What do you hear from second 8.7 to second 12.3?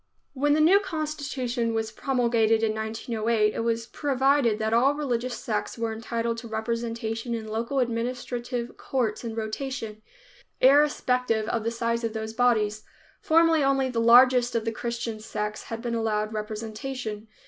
courts in rotation, irrespective of the size of